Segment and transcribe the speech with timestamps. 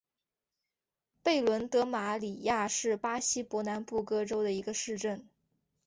[1.21, 5.29] 贝伦德马里亚是巴西伯南布哥州的一个市镇。